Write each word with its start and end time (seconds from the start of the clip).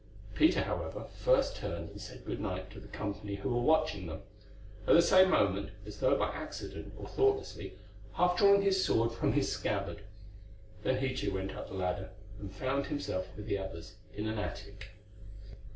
Peter, 0.33 0.63
however, 0.63 1.05
first 1.15 1.57
turned 1.57 1.91
and 1.91 2.01
said 2.01 2.25
good 2.25 2.39
night 2.41 2.71
to 2.71 2.79
the 2.79 2.87
company 2.87 3.35
who 3.35 3.53
were 3.53 3.61
watching 3.61 4.07
them; 4.07 4.23
at 4.87 4.95
the 4.95 4.99
same 5.03 5.29
moment, 5.29 5.69
as 5.85 5.99
though 5.99 6.17
by 6.17 6.27
accident 6.29 6.91
or 6.97 7.07
thoughtlessly, 7.07 7.77
half 8.13 8.35
drawing 8.35 8.63
his 8.63 8.83
sword 8.83 9.11
from 9.11 9.31
its 9.35 9.49
scabbard. 9.49 10.01
Then 10.81 10.97
he 11.01 11.13
too 11.13 11.31
went 11.31 11.51
up 11.55 11.67
the 11.67 11.75
ladder, 11.75 12.09
and 12.39 12.51
found 12.51 12.87
himself 12.87 13.27
with 13.37 13.45
the 13.45 13.59
others 13.59 13.93
in 14.11 14.25
an 14.25 14.39
attic. 14.39 14.87